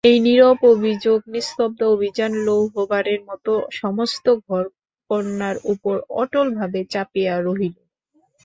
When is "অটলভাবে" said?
6.21-6.79